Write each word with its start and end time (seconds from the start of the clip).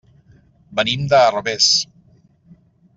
Venim 0.79 1.03
de 1.13 1.19
Herbers. 1.27 1.69